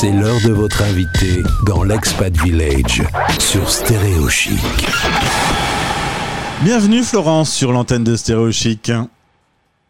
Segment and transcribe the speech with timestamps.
[0.00, 3.02] C'est l'heure de votre invité dans l'Expat Village
[3.38, 4.58] sur Stéréo Chic.
[6.62, 8.90] Bienvenue Florence sur l'antenne de Stéréo Chic.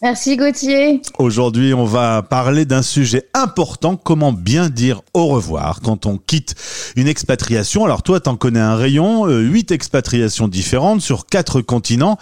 [0.03, 1.03] Merci Gauthier.
[1.19, 6.55] Aujourd'hui, on va parler d'un sujet important, comment bien dire au revoir quand on quitte
[6.97, 7.85] une expatriation?
[7.85, 12.17] Alors toi, t'en connais un rayon, euh, huit expatriations différentes sur quatre continents.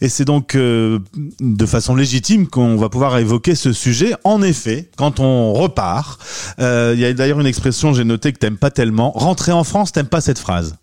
[0.00, 1.00] Et c'est donc euh,
[1.40, 4.14] de façon légitime qu'on va pouvoir évoquer ce sujet.
[4.24, 6.22] En effet, quand on repart,
[6.60, 9.10] euh, il y a d'ailleurs une expression, j'ai noté que t'aimes pas tellement.
[9.10, 10.76] Rentrer en France, t'aimes pas cette phrase?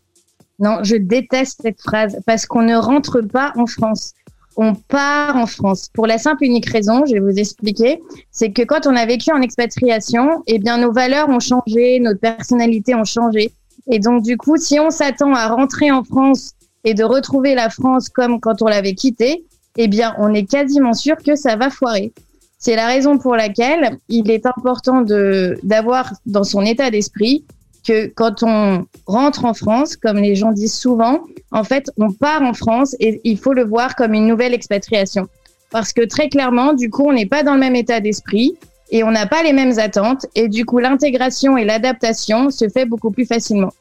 [0.59, 4.13] Non, je déteste cette phrase parce qu'on ne rentre pas en France
[4.57, 5.89] on part en France.
[5.93, 8.01] Pour la simple unique raison, je vais vous expliquer,
[8.31, 12.19] c'est que quand on a vécu en expatriation, eh bien, nos valeurs ont changé, notre
[12.19, 13.51] personnalité ont changé.
[13.87, 16.51] Et donc, du coup, si on s'attend à rentrer en France
[16.83, 19.45] et de retrouver la France comme quand on l'avait quittée,
[19.77, 22.13] eh bien, on est quasiment sûr que ça va foirer.
[22.57, 27.45] C'est la raison pour laquelle il est important de, d'avoir dans son état d'esprit
[27.85, 32.41] que quand on rentre en France, comme les gens disent souvent, en fait, on part
[32.41, 35.27] en France et il faut le voir comme une nouvelle expatriation.
[35.71, 38.55] Parce que très clairement, du coup, on n'est pas dans le même état d'esprit
[38.91, 40.25] et on n'a pas les mêmes attentes.
[40.35, 43.71] Et du coup, l'intégration et l'adaptation se fait beaucoup plus facilement.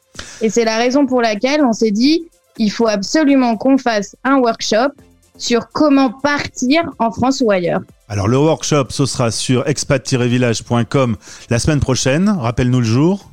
[0.41, 2.25] Et c'est la raison pour laquelle on s'est dit,
[2.57, 4.93] il faut absolument qu'on fasse un workshop
[5.37, 7.81] sur comment partir en France ou ailleurs.
[8.07, 11.17] Alors le workshop, ce sera sur expat-village.com
[11.49, 12.29] la semaine prochaine.
[12.29, 13.29] Rappelle-nous le jour.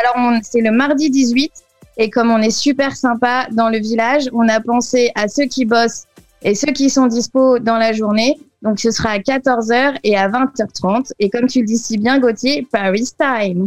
[0.00, 1.52] Alors, c'est le mardi 18.
[1.96, 5.64] Et comme on est super sympa dans le village, on a pensé à ceux qui
[5.64, 6.06] bossent
[6.42, 8.36] et ceux qui sont dispo dans la journée.
[8.64, 11.12] Donc, ce sera à 14h et à 20h30.
[11.20, 13.66] Et comme tu le dis si bien, Gauthier, Paris Time.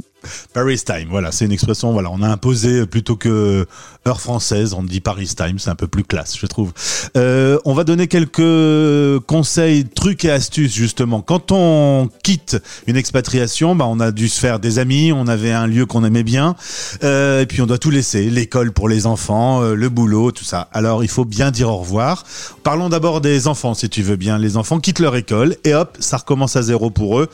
[0.54, 3.66] Paris Time, voilà, c'est une expression, voilà, on a imposé plutôt que
[4.08, 6.74] heure française, on dit Paris Time, c'est un peu plus classe, je trouve.
[7.16, 11.22] Euh, on va donner quelques conseils, trucs et astuces justement.
[11.22, 15.52] Quand on quitte une expatriation, bah, on a dû se faire des amis, on avait
[15.52, 16.56] un lieu qu'on aimait bien,
[17.04, 20.44] euh, et puis on doit tout laisser, l'école pour les enfants, euh, le boulot, tout
[20.44, 20.68] ça.
[20.74, 22.24] Alors il faut bien dire au revoir.
[22.64, 24.38] Parlons d'abord des enfants, si tu veux bien.
[24.38, 27.28] Les enfants quittent leur école et hop, ça recommence à zéro pour eux.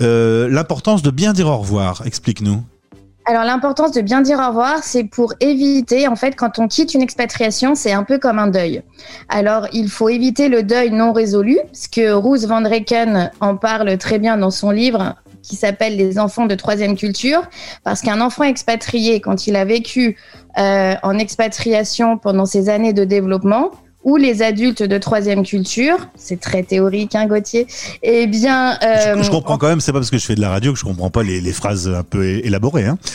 [0.00, 2.02] L'importance de bien dire au revoir.
[2.04, 2.64] Explique nous
[3.28, 6.94] alors l'importance de bien dire au revoir, c'est pour éviter, en fait, quand on quitte
[6.94, 8.82] une expatriation, c'est un peu comme un deuil.
[9.28, 13.98] Alors il faut éviter le deuil non résolu, ce que Roos van Reken en parle
[13.98, 17.42] très bien dans son livre qui s'appelle Les enfants de troisième culture,
[17.82, 20.16] parce qu'un enfant expatrié, quand il a vécu
[20.58, 23.72] euh, en expatriation pendant ses années de développement,
[24.06, 27.66] ou les adultes de troisième culture, c'est très théorique, hein, Gauthier,
[28.04, 28.78] eh bien...
[28.84, 30.78] Euh, je, comprends quand même, c'est pas parce que je fais de la radio que
[30.78, 32.86] je comprends pas les, les phrases un peu élaborées.
[32.86, 32.98] Hein.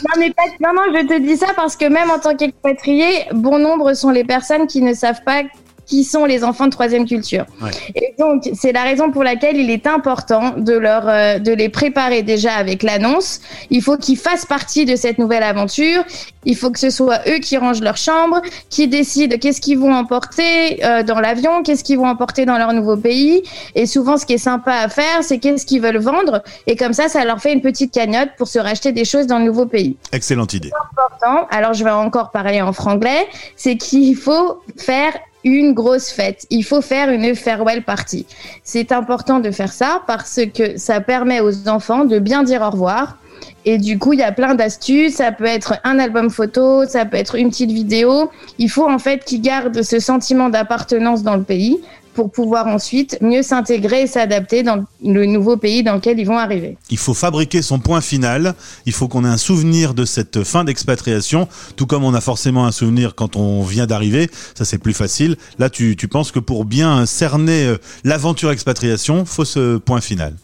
[0.00, 3.26] Non, mais pas, non, non, je te dis ça parce que même en tant qu'expatrié,
[3.34, 5.42] bon nombre sont les personnes qui ne savent pas
[5.88, 7.46] qui sont les enfants de troisième culture.
[7.94, 11.70] Et donc, c'est la raison pour laquelle il est important de leur, euh, de les
[11.70, 13.40] préparer déjà avec l'annonce.
[13.70, 16.04] Il faut qu'ils fassent partie de cette nouvelle aventure.
[16.44, 19.94] Il faut que ce soit eux qui rangent leur chambre, qui décident qu'est-ce qu'ils vont
[19.94, 23.42] emporter euh, dans l'avion, qu'est-ce qu'ils vont emporter dans leur nouveau pays.
[23.74, 26.42] Et souvent, ce qui est sympa à faire, c'est qu'est-ce qu'ils veulent vendre.
[26.66, 29.38] Et comme ça, ça leur fait une petite cagnotte pour se racheter des choses dans
[29.38, 29.96] le nouveau pays.
[30.12, 30.70] Excellente idée.
[30.92, 33.26] Important, alors je vais encore parler en franglais,
[33.56, 35.12] c'est qu'il faut faire
[35.48, 36.46] une grosse fête.
[36.50, 38.26] Il faut faire une farewell party.
[38.62, 42.70] C'est important de faire ça parce que ça permet aux enfants de bien dire au
[42.70, 43.18] revoir.
[43.64, 45.16] Et du coup, il y a plein d'astuces.
[45.16, 48.30] Ça peut être un album photo, ça peut être une petite vidéo.
[48.58, 51.78] Il faut en fait qu'ils gardent ce sentiment d'appartenance dans le pays
[52.18, 56.36] pour pouvoir ensuite mieux s'intégrer et s'adapter dans le nouveau pays dans lequel ils vont
[56.36, 56.76] arriver.
[56.90, 58.56] Il faut fabriquer son point final,
[58.86, 61.46] il faut qu'on ait un souvenir de cette fin d'expatriation,
[61.76, 65.36] tout comme on a forcément un souvenir quand on vient d'arriver, ça c'est plus facile.
[65.60, 70.34] Là, tu, tu penses que pour bien cerner euh, l'aventure expatriation, faut ce point final.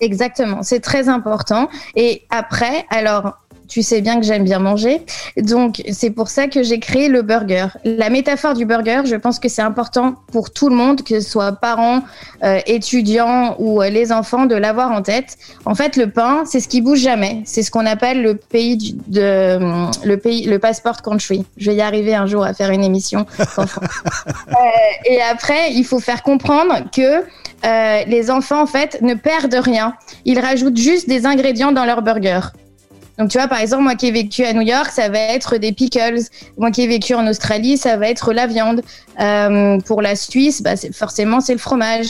[0.00, 1.68] Exactement, c'est très important.
[1.96, 3.36] Et après, alors
[3.70, 5.02] tu sais bien que j'aime bien manger.
[5.36, 7.68] Donc, c'est pour ça que j'ai créé le burger.
[7.84, 11.30] La métaphore du burger, je pense que c'est important pour tout le monde, que ce
[11.30, 12.02] soit parents,
[12.42, 15.38] euh, étudiants ou euh, les enfants, de l'avoir en tête.
[15.64, 17.42] En fait, le pain, c'est ce qui bouge jamais.
[17.44, 21.46] C'est ce qu'on appelle le pays de, euh, le pays, le passport country.
[21.56, 23.24] Je vais y arriver un jour à faire une émission.
[25.04, 27.24] et après, il faut faire comprendre que
[28.08, 29.94] les enfants, en fait, ne perdent rien.
[30.24, 32.40] Ils rajoutent juste des ingrédients dans leur burger.
[33.20, 35.58] Donc, tu vois, par exemple, moi qui ai vécu à New York, ça va être
[35.58, 36.20] des pickles.
[36.56, 38.80] Moi qui ai vécu en Australie, ça va être la viande.
[39.20, 42.06] Euh, pour la Suisse, bah, forcément, c'est le fromage.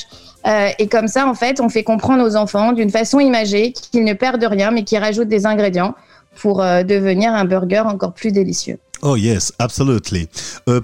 [0.46, 4.04] Euh, et comme ça, en fait, on fait comprendre aux enfants d'une façon imagée qu'ils
[4.04, 5.96] ne perdent rien, mais qu'ils rajoutent des ingrédients
[6.40, 8.78] pour euh, devenir un burger encore plus délicieux.
[9.02, 10.28] Oh yes, absolutely.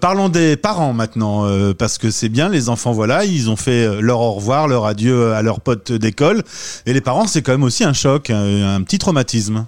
[0.00, 4.20] Parlons des parents maintenant, parce que c'est bien, les enfants, voilà, ils ont fait leur
[4.20, 6.42] au revoir, leur adieu à leurs potes d'école,
[6.86, 9.66] et les parents, c'est quand même aussi un choc, un, petit traumatisme.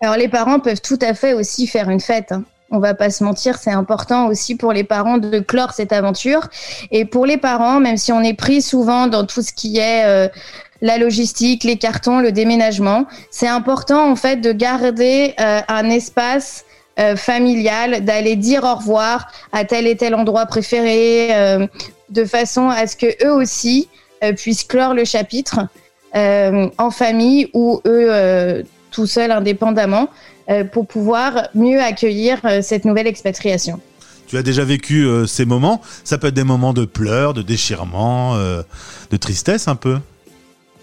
[0.00, 2.32] Alors les parents peuvent tout à fait aussi faire une fête.
[2.32, 2.44] Hein.
[2.70, 6.48] On va pas se mentir, c'est important aussi pour les parents de clore cette aventure.
[6.90, 10.30] Et pour les parents, même si on est pris souvent dans tout ce qui est
[10.80, 16.64] la logistique, les cartons, le déménagement, c'est important en fait de garder un espace
[17.00, 21.66] euh, familiale, d'aller dire au revoir à tel et tel endroit préféré, euh,
[22.10, 23.88] de façon à ce que eux aussi
[24.22, 25.60] euh, puissent clore le chapitre
[26.12, 30.08] en famille ou eux tout seuls indépendamment
[30.72, 33.80] pour pouvoir mieux accueillir cette nouvelle expatriation.
[34.26, 38.36] Tu as déjà vécu ces moments Ça peut être des moments de pleurs, de déchirement,
[38.36, 39.98] de tristesse un peu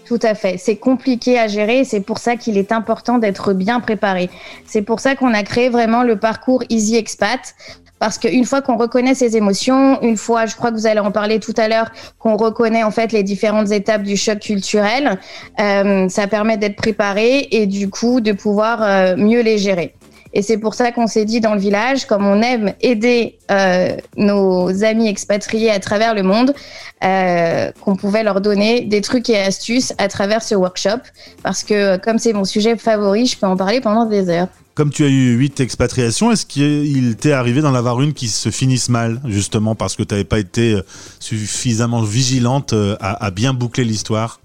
[0.08, 0.56] tout à fait.
[0.56, 4.30] C'est compliqué à gérer et c'est pour ça qu'il est important d'être bien préparé.
[4.64, 7.54] C'est pour ça qu'on a créé vraiment le parcours Easy Expat.
[7.98, 11.10] Parce qu'une fois qu'on reconnaît ses émotions, une fois, je crois que vous allez en
[11.10, 15.18] parler tout à l'heure, qu'on reconnaît en fait les différentes étapes du choc culturel,
[15.60, 19.94] euh, ça permet d'être préparé et du coup de pouvoir euh, mieux les gérer.
[20.32, 23.96] Et c'est pour ça qu'on s'est dit dans le village, comme on aime aider euh,
[24.16, 26.54] nos amis expatriés à travers le monde,
[27.02, 31.00] euh, qu'on pouvait leur donner des trucs et astuces à travers ce workshop.
[31.42, 34.48] Parce que comme c'est mon sujet favori, je peux en parler pendant des heures.
[34.78, 38.48] Comme tu as eu huit expatriations, est-ce qu'il t'est arrivé d'en avoir une qui se
[38.52, 40.80] finisse mal, justement parce que tu n'avais pas été
[41.18, 44.38] suffisamment vigilante euh, à bien boucler l'histoire?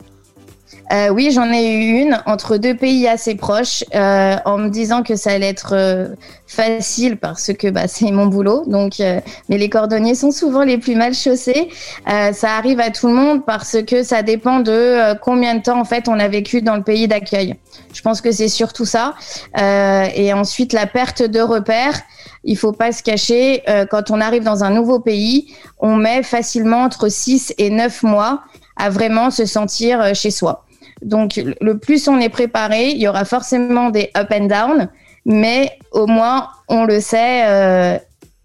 [0.91, 5.03] Euh, oui, j'en ai eu une entre deux pays assez proches, euh, en me disant
[5.03, 6.07] que ça allait être euh,
[6.45, 8.63] facile parce que bah, c'est mon boulot.
[8.67, 11.69] Donc, mais les cordonniers sont souvent les plus mal chaussés.
[12.05, 15.85] ça arrive à tout le monde parce que ça dépend de combien de temps en
[15.85, 17.55] fait on a vécu dans le pays d'accueil.
[17.93, 19.15] Je pense que c'est surtout ça.
[19.57, 22.01] et ensuite, la perte de repères.
[22.43, 23.63] Il faut pas se cacher.
[23.89, 28.43] quand on arrive dans un nouveau pays, on met facilement entre 6 et 9 mois
[28.75, 30.65] à vraiment se sentir chez soi.
[31.03, 34.89] Donc, le plus on est préparé, il y aura forcément des up and down,
[35.25, 37.97] mais au moins, on le sait euh,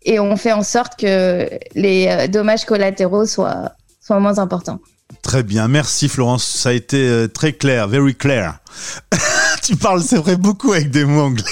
[0.02, 4.80] et on fait en sorte que les euh, dommages collatéraux soient, soient moins importants.
[5.22, 8.58] Très bien, merci Florence, ça a été euh, très clair, very clear.
[9.62, 11.44] tu parles, c'est vrai, beaucoup avec des mots anglais.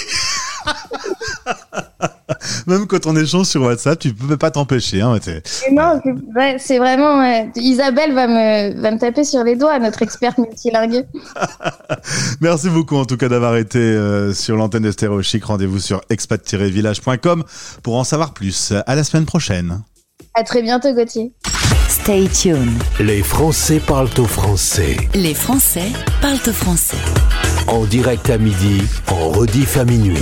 [2.67, 5.01] Même quand on échange sur WhatsApp, tu peux pas t'empêcher.
[5.01, 5.17] Hein,
[5.71, 6.01] non,
[6.59, 7.23] c'est vraiment.
[7.55, 11.05] Isabelle va me, va me taper sur les doigts, notre experte multilingue.
[12.41, 15.43] Merci beaucoup en tout cas d'avoir été euh, sur l'antenne de Stéréo Chic.
[15.43, 17.43] Rendez-vous sur expat-village.com
[17.83, 18.73] pour en savoir plus.
[18.85, 19.81] À la semaine prochaine.
[20.33, 21.31] À très bientôt, Gauthier.
[21.89, 22.83] Stay tuned.
[22.99, 24.97] Les Français parlent au français.
[25.13, 25.91] Les Français
[26.21, 26.97] parlent au français.
[27.67, 30.17] En direct à midi, en rediff à minuit.